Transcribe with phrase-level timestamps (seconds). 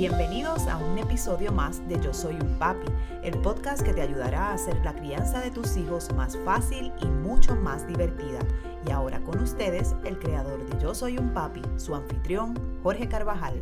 [0.00, 2.86] Bienvenidos a un episodio más de Yo Soy un Papi,
[3.22, 7.04] el podcast que te ayudará a hacer la crianza de tus hijos más fácil y
[7.04, 8.38] mucho más divertida.
[8.86, 13.60] Y ahora con ustedes, el creador de Yo Soy un Papi, su anfitrión, Jorge Carvajal.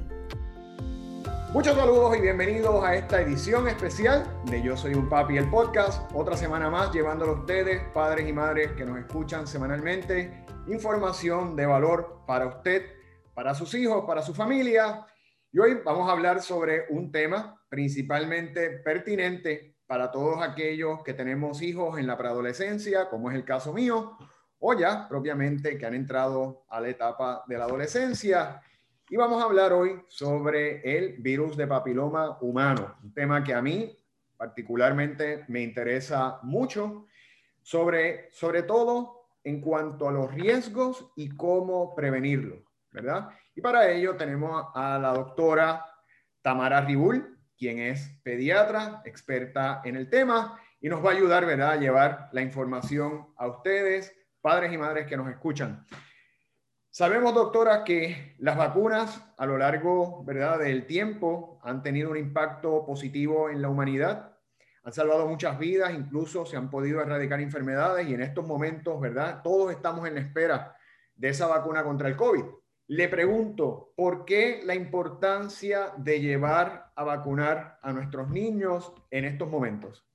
[1.53, 6.09] Muchos saludos y bienvenidos a esta edición especial de Yo Soy un Papi, el podcast.
[6.15, 11.67] Otra semana más llevándolo a ustedes, padres y madres que nos escuchan semanalmente, información de
[11.67, 12.83] valor para usted,
[13.35, 15.05] para sus hijos, para su familia
[15.51, 21.63] y hoy vamos a hablar sobre un tema principalmente pertinente para todos aquellos que tenemos
[21.63, 24.19] hijos en la preadolescencia, como es el caso mío,
[24.59, 28.61] o ya propiamente que han entrado a la etapa de la adolescencia.
[29.09, 33.63] Y vamos a hablar hoy sobre el virus de papiloma humano, un tema que a
[33.63, 33.99] mí
[34.37, 37.07] particularmente me interesa mucho,
[37.63, 43.31] sobre, sobre todo en cuanto a los riesgos y cómo prevenirlo, ¿verdad?
[43.59, 45.85] Y para ello tenemos a la doctora
[46.43, 51.73] Tamara Ribul, quien es pediatra, experta en el tema, y nos va a ayudar ¿verdad?
[51.73, 55.85] a llevar la información a ustedes, padres y madres que nos escuchan.
[56.89, 60.61] Sabemos, doctora, que las vacunas a lo largo ¿verdad?
[60.61, 64.39] del tiempo han tenido un impacto positivo en la humanidad,
[64.85, 69.43] han salvado muchas vidas, incluso se han podido erradicar enfermedades y en estos momentos, ¿verdad?
[69.43, 70.77] Todos estamos en la espera
[71.17, 72.45] de esa vacuna contra el COVID.
[72.89, 79.47] Le pregunto, ¿por qué la importancia de llevar a vacunar a nuestros niños en estos
[79.47, 80.07] momentos?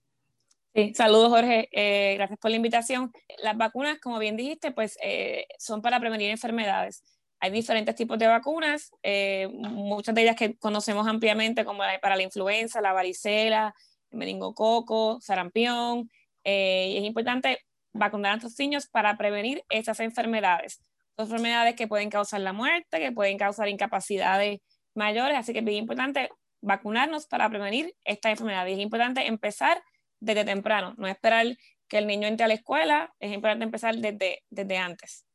[0.73, 3.11] Sí, saludos Jorge, eh, gracias por la invitación.
[3.43, 7.03] Las vacunas, como bien dijiste, pues eh, son para prevenir enfermedades.
[7.39, 12.23] Hay diferentes tipos de vacunas, eh, muchas de ellas que conocemos ampliamente, como para la
[12.23, 13.75] influenza, la varicela,
[14.09, 16.09] el meningococo, sarampión.
[16.43, 17.59] y es importante
[17.93, 20.81] vacunar a nuestros niños para prevenir esas enfermedades
[21.17, 24.59] enfermedades que pueden causar la muerte, que pueden causar incapacidades
[24.95, 26.29] mayores, así que es bien importante
[26.61, 28.73] vacunarnos para prevenir estas enfermedades.
[28.73, 29.83] Es importante empezar
[30.19, 31.45] desde temprano, no esperar
[31.87, 35.25] que el niño entre a la escuela, es importante empezar desde, desde antes.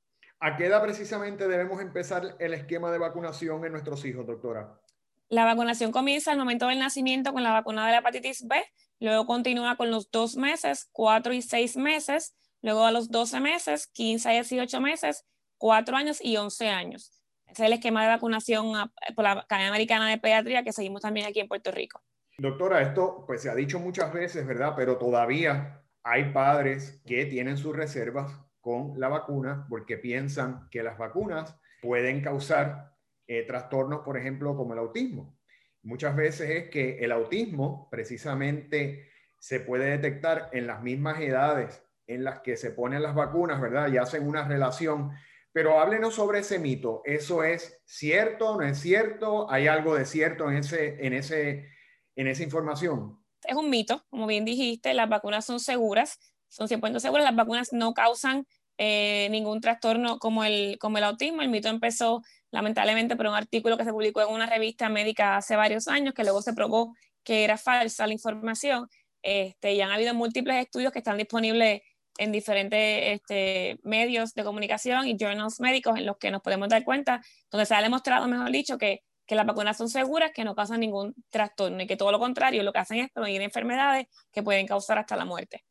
[0.41, 4.81] ¿A qué edad precisamente debemos empezar el esquema de vacunación en nuestros hijos, doctora?
[5.29, 8.65] La vacunación comienza al momento del nacimiento con la vacuna de la hepatitis B,
[8.99, 13.87] luego continúa con los dos meses, cuatro y seis meses, luego a los 12 meses,
[13.89, 15.25] 15 y 18 meses
[15.59, 17.13] 4 años y 11 años.
[17.47, 18.73] Ese es el esquema de vacunación
[19.15, 22.03] por la Academia Americana de Pediatría que seguimos también aquí en Puerto Rico.
[22.39, 24.75] Doctora, esto pues se ha dicho muchas veces, ¿verdad?
[24.77, 30.99] Pero todavía hay padres que tienen sus reservas con la vacuna porque piensan que las
[30.99, 32.95] vacunas pueden causar
[33.27, 35.37] eh, trastornos, por ejemplo, como el autismo.
[35.83, 39.09] Muchas veces es que el autismo precisamente
[39.39, 43.93] se puede detectar en las mismas edades en las que se ponen las vacunas, ¿verdad?
[43.93, 45.13] Y hacen una relación
[45.53, 47.03] pero háblenos sobre ese mito.
[47.05, 48.57] ¿Eso es cierto?
[48.57, 49.51] ¿No es cierto?
[49.51, 51.69] ¿Hay algo de cierto en, ese, en, ese,
[52.17, 53.19] en esa información?
[53.45, 57.73] Es un mito, como bien dijiste, las vacunas son seguras, son 100% seguras, las vacunas
[57.73, 58.47] no causan
[58.79, 61.43] eh, ningún trastorno como el, como el autismo.
[61.43, 65.57] El mito empezó lamentablemente por un artículo que se publicó en una revista médica hace
[65.57, 66.95] varios años, que luego se probó
[67.25, 68.89] que era falsa la información.
[69.23, 71.83] Este, y han habido múltiples estudios que están disponibles
[72.19, 76.85] en diferentes este, medios de comunicación y journals médicos en los que nos podemos dar
[76.85, 80.55] cuenta, donde se ha demostrado, mejor dicho, que, que las vacunas son seguras, que no
[80.55, 84.43] causan ningún trastorno y que todo lo contrario, lo que hacen es prevenir enfermedades que
[84.43, 85.65] pueden causar hasta la muerte.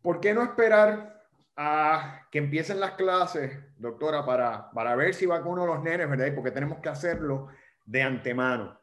[0.00, 1.24] ¿Por qué no esperar
[1.56, 6.34] a que empiecen las clases, doctora, para, para ver si vacuno a los nenes, verdad?
[6.34, 7.48] Porque tenemos que hacerlo
[7.84, 8.80] de antemano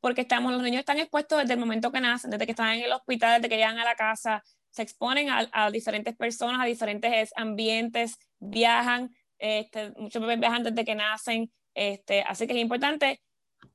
[0.00, 2.84] porque estamos, los niños están expuestos desde el momento que nacen, desde que están en
[2.84, 7.32] el hospital, desde que llegan a la casa, se exponen a, diferentes personas, a diferentes
[7.36, 13.20] ambientes, viajan, este, muchos bebés viajan desde que nacen, este, así que es importante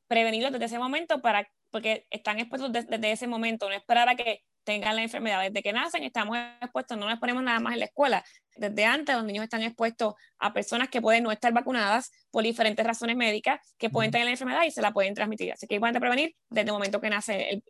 [0.08, 4.42] prevenirlos desde ese momento para, porque están expuestos desde, ese momento, no esperar a que
[4.64, 5.42] tengan la enfermedad.
[5.44, 8.24] Desde que nacen estamos expuestos, no nos ponemos nada más en la escuela.
[8.56, 12.86] Desde antes los niños están expuestos a personas que pueden no estar vacunadas por diferentes
[12.86, 15.52] razones médicas, que pueden tener la enfermedad y se la pueden transmitir.
[15.52, 17.64] Así que es importante prevenir desde el momento que nace el,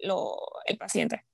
[0.66, 1.26] el paciente.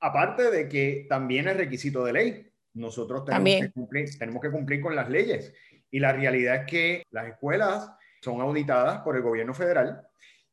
[0.00, 2.52] Aparte de que también es requisito de ley.
[2.74, 5.52] Nosotros tenemos que, cumplir, tenemos que cumplir con las leyes.
[5.90, 7.90] Y la realidad es que las escuelas
[8.20, 10.02] son auditadas por el gobierno federal.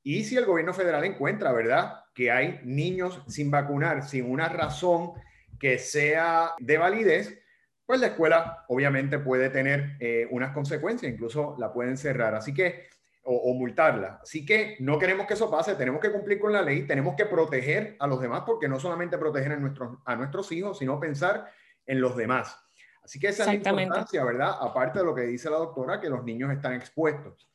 [0.04, 5.14] Y si el gobierno federal encuentra, ¿verdad?, que hay niños sin vacunar, sin una razón
[5.60, 7.40] que sea de validez,
[7.86, 12.36] pues la escuela obviamente puede tener eh, unas consecuencias, incluso la pueden cerrar.
[12.36, 12.88] Así que
[13.26, 14.20] o, multarla.
[14.22, 17.26] Así que no queremos que eso pase, tenemos que cumplir con la ley, tenemos que
[17.26, 21.50] proteger a los demás, porque no solamente proteger a nuestros, a nuestros hijos, sino pensar
[21.86, 22.58] en los demás.
[23.04, 24.58] Así que esa es la importancia, ¿verdad?
[24.60, 27.50] Aparte de lo que dice la doctora, que los niños están expuestos.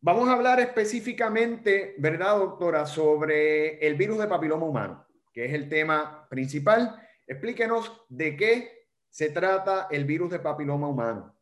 [0.00, 5.68] Vamos a hablar específicamente, ¿verdad, doctora, sobre el virus de papiloma humano, que es el
[5.68, 6.98] tema principal.
[7.26, 11.34] Explíquenos de qué se trata el virus de papiloma humano.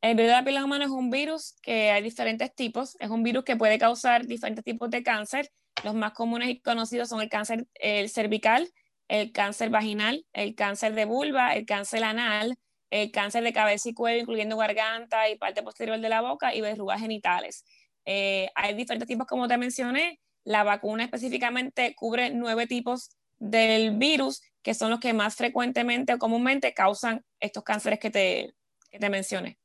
[0.00, 2.96] El virus de papiloma humano es un virus que hay diferentes tipos.
[3.00, 5.50] Es un virus que puede causar diferentes tipos de cáncer.
[5.82, 7.66] Los más comunes y conocidos son el cáncer
[8.08, 8.68] cervical,
[9.08, 12.56] el cáncer vaginal, el cáncer de vulva, el cáncer anal,
[12.90, 16.60] el cáncer de cabeza y cuello, incluyendo garganta y parte posterior de la boca y
[16.60, 17.64] verrugas genitales.
[18.04, 20.20] Eh, hay diferentes tipos, como te mencioné.
[20.44, 26.18] La vacuna específicamente cubre nueve tipos del virus, que son los que más frecuentemente o
[26.18, 28.54] comúnmente causan estos cánceres que te,
[28.90, 29.58] que te mencioné.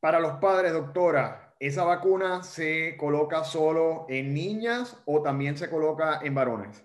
[0.00, 6.20] Para los padres, doctora, ¿esa vacuna se coloca solo en niñas o también se coloca
[6.22, 6.84] en varones?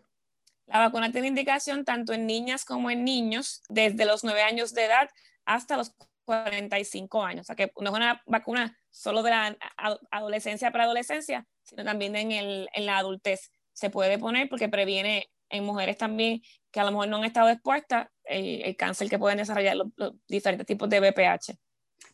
[0.65, 4.85] La vacuna tiene indicación tanto en niñas como en niños desde los nueve años de
[4.85, 5.09] edad
[5.45, 5.93] hasta los
[6.25, 7.41] 45 años.
[7.41, 9.57] O sea que no es una vacuna solo de la
[10.09, 13.51] adolescencia para adolescencia, sino también en, el, en la adultez.
[13.73, 17.49] Se puede poner porque previene en mujeres también que a lo mejor no han estado
[17.49, 21.55] expuestas el, cáncer que pueden desarrollar los, diferentes tipos de BPH.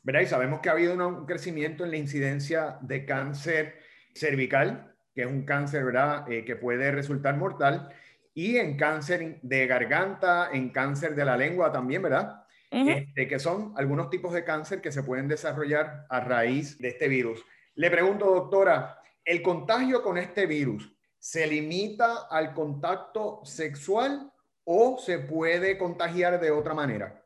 [0.03, 0.21] ¿Verdad?
[0.21, 3.79] Y sabemos que ha habido un crecimiento en la incidencia de cáncer
[4.13, 7.89] cervical, que es un cáncer, ¿verdad?, eh, que puede resultar mortal,
[8.33, 12.43] y en cáncer de garganta, en cáncer de la lengua también, ¿verdad?
[12.71, 17.07] Este, que son algunos tipos de cáncer que se pueden desarrollar a raíz de este
[17.07, 17.43] virus.
[17.73, 24.31] Le pregunto, doctora, ¿el contagio con este virus se limita al contacto sexual
[24.63, 27.25] o se puede contagiar de otra manera?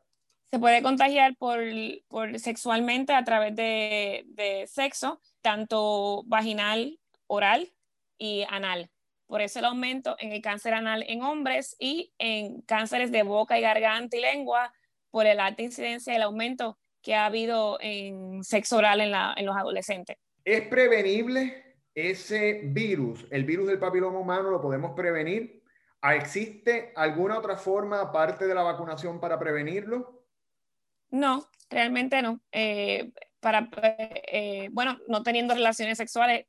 [0.54, 1.58] Se puede contagiar por,
[2.06, 7.72] por sexualmente a través de, de sexo, tanto vaginal, oral
[8.18, 8.88] y anal.
[9.26, 13.58] Por eso el aumento en el cáncer anal en hombres y en cánceres de boca
[13.58, 14.72] y garganta y lengua
[15.10, 19.10] por la alta incidencia y el aumento que ha habido en sexo oral en,
[19.44, 20.18] los adolescentes.
[20.44, 25.64] ¿Es prevenible ese virus, el virus del papiloma humano, lo podemos prevenir?
[26.00, 30.23] ¿Existe alguna otra forma aparte de la vacunación para prevenirlo?
[31.14, 32.40] No, realmente no.
[32.50, 33.68] Eh, para,
[34.26, 36.46] eh, bueno, no teniendo relaciones sexuales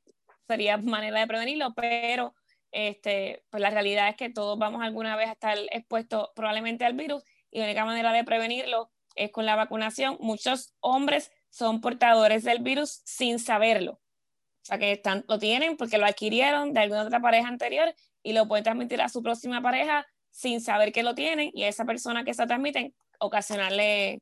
[0.48, 2.34] sería manera de prevenirlo, pero
[2.72, 6.94] este, pues la realidad es que todos vamos alguna vez a estar expuestos probablemente al
[6.94, 7.22] virus
[7.52, 10.16] y la única manera de prevenirlo es con la vacunación.
[10.18, 13.92] Muchos hombres son portadores del virus sin saberlo.
[13.92, 18.32] O sea, que están, lo tienen porque lo adquirieron de alguna otra pareja anterior y
[18.32, 21.84] lo pueden transmitir a su próxima pareja sin saber que lo tienen y a esa
[21.84, 24.18] persona que se transmiten ocasionarle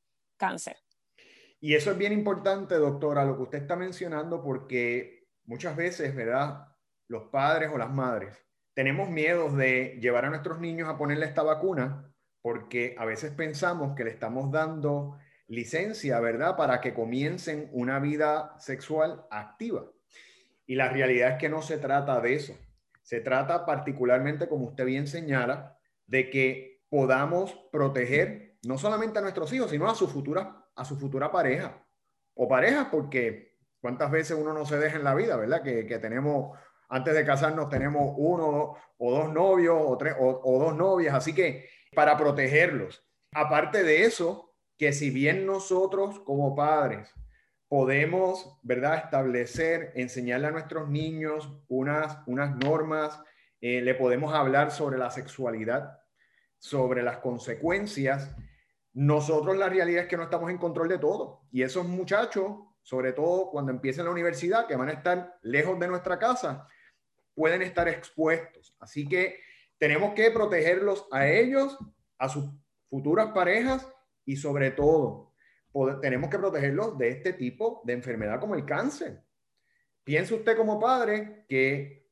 [0.46, 0.76] cáncer.
[1.60, 6.68] Y eso es bien importante, doctora, lo que usted está mencionando, porque muchas veces, ¿verdad?
[7.08, 8.44] Los padres o las madres
[8.74, 12.12] tenemos miedo de llevar a nuestros niños a ponerle esta vacuna
[12.42, 18.54] porque a veces pensamos que le estamos dando licencia, ¿verdad?, para que comiencen una vida
[18.58, 19.86] sexual activa.
[20.66, 22.58] Y la realidad es que no se trata de eso.
[23.02, 29.52] Se trata particularmente, como usted bien señala, de que podamos proteger no solamente a nuestros
[29.52, 31.84] hijos, sino a su futura, a su futura pareja.
[32.34, 35.62] O pareja, porque cuántas veces uno no se deja en la vida, ¿verdad?
[35.62, 36.58] Que, tenemos,
[36.88, 41.14] antes de casarnos, tenemos uno o dos novios o, tres, o dos novias.
[41.14, 43.04] Así que para protegerlos.
[43.32, 47.12] Aparte de eso, que si bien nosotros como padres
[47.68, 53.20] podemos, ¿verdad?, establecer, enseñarle a nuestros niños unas, unas normas,
[53.60, 55.98] eh, le podemos hablar sobre la sexualidad,
[56.58, 58.34] sobre las consecuencias.
[58.94, 61.42] Nosotros la realidad es que no estamos en control de todo.
[61.50, 65.88] Y esos muchachos, sobre todo cuando empiecen la universidad, que van a estar lejos de
[65.88, 66.68] nuestra casa,
[67.34, 68.76] pueden estar expuestos.
[68.78, 69.40] Así que
[69.78, 71.76] tenemos que protegerlos a ellos,
[72.18, 72.44] a sus
[72.88, 73.86] futuras parejas
[74.24, 75.32] y sobre todo
[76.00, 79.24] tenemos que protegerlos de este tipo de enfermedad como el cáncer.
[80.04, 82.06] Piense usted como padre que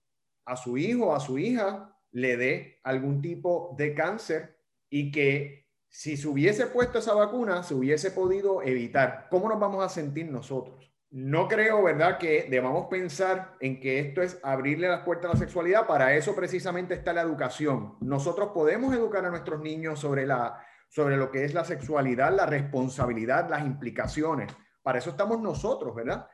[0.45, 4.59] a su hijo a su hija le dé algún tipo de cáncer
[4.91, 5.62] y que
[5.93, 9.27] si se hubiese puesto esa vacuna se hubiese podido evitar.
[9.31, 10.91] ¿Cómo nos vamos a sentir nosotros?
[11.11, 15.39] No creo, ¿verdad?, que debamos pensar en que esto es abrirle las puertas a la
[15.39, 15.87] sexualidad.
[15.87, 17.99] Para eso precisamente está la educación.
[18.01, 22.47] Nosotros podemos educar a nuestros niños sobre, la, sobre lo que es la sexualidad, la
[22.47, 24.51] responsabilidad, las implicaciones.
[24.83, 26.27] Para eso estamos nosotros, ¿verdad?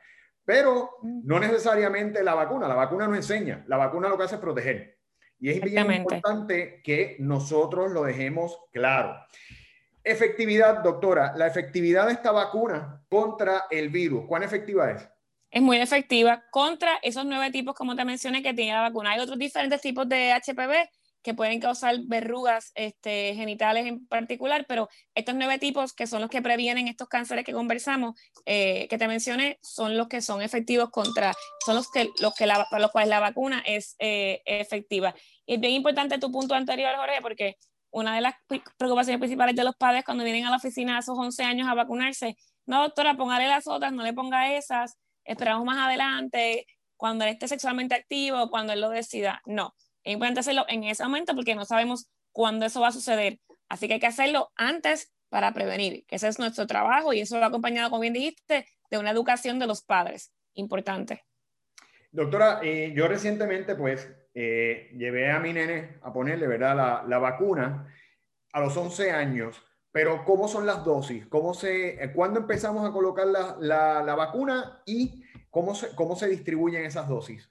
[0.45, 2.69] Pero no necesariamente la vacuna.
[2.69, 3.65] La vacuna no enseña.
[3.67, 4.98] La vacuna lo que hace es proteger.
[5.39, 9.15] Y es bien importante que nosotros lo dejemos claro.
[10.03, 15.07] Efectividad, doctora, la efectividad de esta vacuna contra el virus, ¿cuán efectiva es?
[15.51, 19.11] Es muy efectiva contra esos nueve tipos, como te mencioné, que tiene la vacuna.
[19.11, 20.89] Hay otros diferentes tipos de HPV
[21.21, 26.29] que pueden causar verrugas este, genitales en particular, pero estos nueve tipos que son los
[26.29, 30.89] que previenen estos cánceres que conversamos, eh, que te mencioné, son los que son efectivos
[30.89, 31.33] contra,
[31.65, 35.13] son los que, los que la, para los cuales la vacuna es eh, efectiva.
[35.45, 37.55] Y es bien importante tu punto anterior, Jorge, porque
[37.91, 38.35] una de las
[38.77, 41.73] preocupaciones principales de los padres cuando vienen a la oficina a esos 11 años a
[41.73, 46.65] vacunarse, no doctora, póngale las otras, no le ponga esas, esperamos más adelante,
[46.99, 49.41] cuando él esté sexualmente activo, cuando él lo decida.
[49.45, 49.73] No,
[50.09, 53.39] es importante hacerlo en ese momento porque no sabemos cuándo eso va a suceder.
[53.69, 57.39] Así que hay que hacerlo antes para prevenir, que ese es nuestro trabajo y eso
[57.39, 60.33] va acompañado, como bien dijiste, de una educación de los padres.
[60.55, 61.23] Importante.
[62.11, 67.05] Doctora, eh, yo recientemente pues eh, llevé a mi nene a ponerle, ¿verdad?
[67.07, 67.93] La, vacuna
[68.51, 69.61] a los 11 años,
[69.91, 71.27] pero ¿cómo son las dosis?
[71.27, 76.15] ¿Cómo se, eh, ¿Cuándo empezamos a colocar la, la, la vacuna y cómo se, cómo
[76.15, 77.47] se distribuyen esas dosis?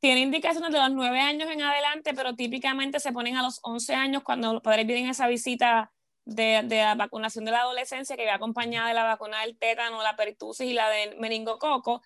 [0.00, 3.94] Tiene indicaciones de los 9 años en adelante, pero típicamente se ponen a los 11
[3.94, 5.92] años cuando los padres a esa visita
[6.24, 10.02] de, de, la vacunación de la adolescencia, que va acompañada de la vacuna del tétano,
[10.02, 12.02] la pertusis y la del meningococo.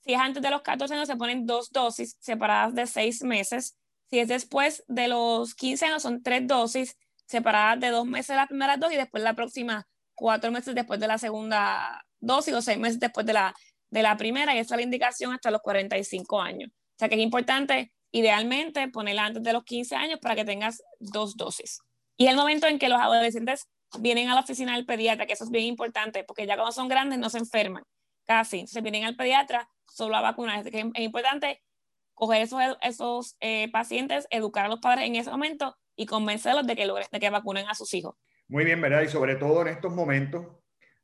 [0.00, 3.76] Si es antes de los 14 años, se ponen dos dosis separadas de 6 meses.
[4.10, 6.96] Si es después de los 15 años, son tres dosis
[7.26, 11.08] separadas de dos meses la primera dosis y después la próxima cuatro meses después de
[11.08, 13.54] la segunda dosis o seis meses después de la,
[13.90, 16.70] de la primera y esa es la indicación hasta los 45 años.
[16.94, 20.82] O sea que es importante, idealmente, ponerla antes de los 15 años para que tengas
[21.00, 21.80] dos dosis.
[22.16, 25.44] Y el momento en que los adolescentes vienen a la oficina del pediatra, que eso
[25.44, 27.84] es bien importante, porque ya cuando son grandes no se enferman,
[28.24, 28.60] casi.
[28.60, 30.66] Entonces vienen al pediatra solo a vacunar.
[30.66, 31.62] Es, importante
[32.14, 36.76] coger esos, esos eh, pacientes, educar a los padres en ese momento y convencerlos de
[36.76, 38.14] que, de que vacunen a sus hijos.
[38.48, 39.02] Muy bien, ¿verdad?
[39.02, 40.46] Y sobre todo en estos momentos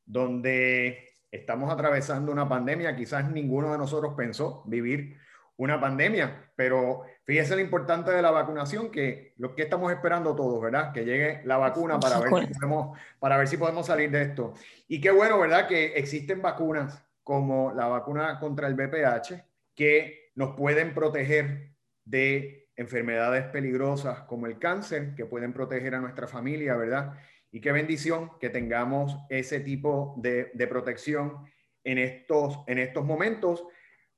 [0.05, 5.17] donde estamos atravesando una pandemia, quizás ninguno de nosotros pensó vivir
[5.61, 10.59] una pandemia, pero fíjese lo importante de la vacunación, que lo que estamos esperando todos,
[10.59, 10.91] ¿verdad?
[10.91, 14.55] Que llegue la vacuna para ver, si podemos, para ver si podemos salir de esto.
[14.87, 15.67] Y qué bueno, ¿verdad?
[15.67, 21.75] Que existen vacunas como la vacuna contra el VPH que nos pueden proteger
[22.05, 27.13] de enfermedades peligrosas como el cáncer, que pueden proteger a nuestra familia, ¿verdad?
[27.51, 31.45] Y qué bendición que tengamos ese tipo de, de protección
[31.83, 33.63] en estos, en estos momentos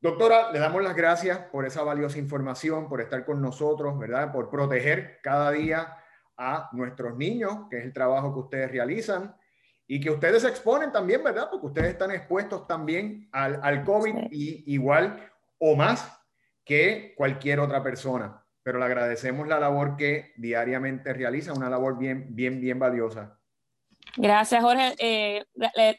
[0.04, 4.34] Doctora, le damos las gracias por esa valiosa información, por estar con nosotros, ¿verdad?
[4.34, 5.96] Por proteger cada día
[6.36, 9.34] a nuestros niños, que es el trabajo que ustedes realizan
[9.88, 11.48] y que ustedes se exponen también, ¿verdad?
[11.50, 16.22] Porque ustedes están expuestos también al, al COVID y igual o más
[16.66, 18.44] que cualquier otra persona.
[18.62, 23.40] Pero le agradecemos la labor que diariamente realiza, una labor bien, bien, bien valiosa.
[24.18, 24.96] Gracias, Jorge.
[25.00, 25.46] Eh,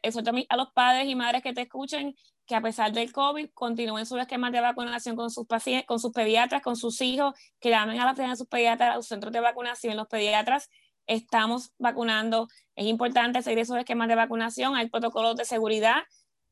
[0.02, 2.14] eso también a los padres y madres que te escuchen
[2.46, 6.12] que a pesar del COVID continúen sus esquemas de vacunación con sus pacientes, con sus
[6.12, 9.40] pediatras, con sus hijos, que llamen a la de sus pediatras, a los centros de
[9.40, 9.96] vacunación.
[9.96, 10.68] Los pediatras
[11.06, 12.48] estamos vacunando.
[12.76, 14.76] Es importante seguir esos esquemas de vacunación.
[14.76, 16.02] Hay protocolos de seguridad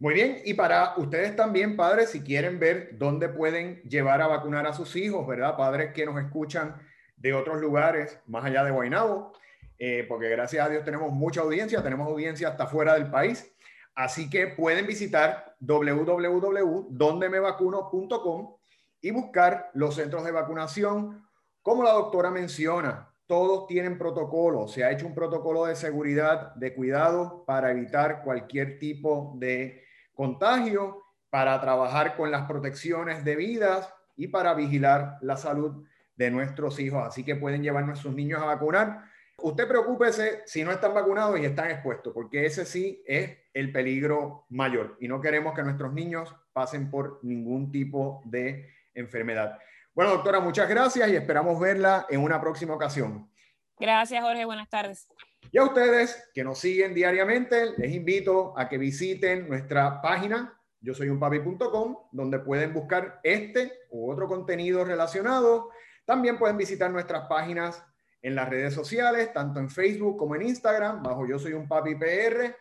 [0.00, 4.66] Muy bien, y para ustedes también, padres, si quieren ver dónde pueden llevar a vacunar
[4.66, 5.56] a sus hijos, ¿verdad?
[5.56, 6.76] Padres que nos escuchan
[7.16, 9.32] de otros lugares más allá de Guaynabo,
[9.78, 13.52] eh, porque gracias a Dios tenemos mucha audiencia, tenemos audiencia hasta fuera del país.
[13.98, 18.56] Así que pueden visitar www.dondemevacuno.com
[19.00, 21.26] y buscar los centros de vacunación.
[21.62, 24.68] Como la doctora menciona, todos tienen protocolo.
[24.68, 29.82] Se ha hecho un protocolo de seguridad, de cuidado para evitar cualquier tipo de
[30.14, 37.04] contagio, para trabajar con las protecciones debidas y para vigilar la salud de nuestros hijos.
[37.04, 39.08] Así que pueden llevar a nuestros niños a vacunar.
[39.40, 44.46] Usted preocúpese si no están vacunados y están expuestos, porque ese sí es el peligro
[44.48, 49.58] mayor y no queremos que nuestros niños pasen por ningún tipo de enfermedad.
[49.94, 53.30] Bueno, doctora, muchas gracias y esperamos verla en una próxima ocasión.
[53.78, 54.44] Gracias, Jorge.
[54.44, 55.08] Buenas tardes.
[55.52, 60.94] Y a ustedes que nos siguen diariamente, les invito a que visiten nuestra página yo
[60.94, 65.70] soy un papi.com, donde pueden buscar este u otro contenido relacionado.
[66.04, 67.84] También pueden visitar nuestras páginas
[68.22, 71.94] en las redes sociales, tanto en Facebook como en Instagram, bajo Yo Soy un Papi
[71.94, 72.54] PR.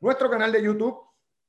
[0.00, 0.98] Nuestro canal de YouTube,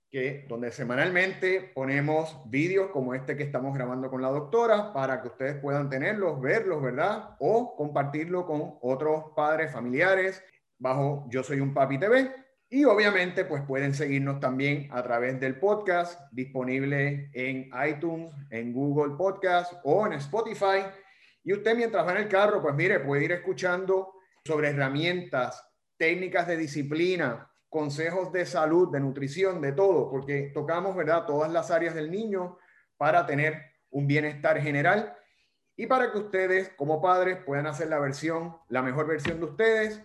[0.10, 5.29] que, donde semanalmente ponemos vídeos como este que estamos grabando con la doctora para que
[5.29, 7.36] ustedes puedan tenerlos, verlos, ¿verdad?
[7.39, 10.43] O compartirlo con otros padres, familiares.
[10.77, 12.32] bajo Yo Soy un Papi TV.
[12.70, 19.15] Y obviamente, pues pueden seguirnos también a través del podcast disponible en iTunes, en Google
[19.15, 20.82] Podcast o en Spotify.
[21.44, 24.14] Y usted mientras va en el carro, pues mire, puede ir escuchando
[24.46, 25.64] sobre herramientas,
[25.98, 31.72] técnicas de disciplina, consejos de salud, de nutrición, de todo, porque tocamos, ¿verdad?, todas las
[31.72, 32.58] áreas del niño
[32.98, 35.16] para tener un bienestar general
[35.76, 40.02] y para que ustedes como padres puedan hacer la versión, la mejor versión de ustedes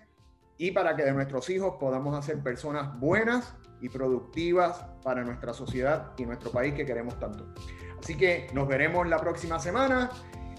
[0.57, 6.12] y para que de nuestros hijos podamos hacer personas buenas y productivas para nuestra sociedad
[6.16, 7.52] y nuestro país que queremos tanto.
[8.00, 10.11] Así que nos veremos la próxima semana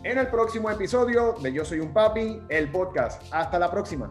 [0.03, 3.23] en el próximo episodio de Yo Soy un Papi, el podcast.
[3.31, 4.09] Hasta la próxima.